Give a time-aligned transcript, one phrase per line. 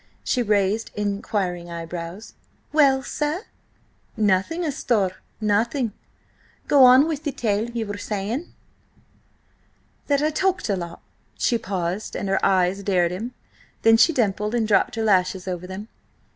[0.23, 2.33] She raised inquiring eyebrows.
[2.73, 3.43] "Well, sir?"
[4.17, 5.93] "Nothing, asthore–nothing.
[6.67, 8.51] Go on with the tale–you were saying—"
[10.07, 11.01] "That I talked a lot."
[11.37, 13.35] She paused, and her eyes dared him;
[13.83, 15.87] then she dimpled and dropped her lashes over them.